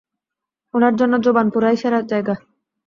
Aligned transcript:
ওনার 0.73 0.93
জন্য 0.95 1.13
জোবানপুরাই 1.25 1.75
সেরা 1.81 1.99
জায়গা। 2.11 2.35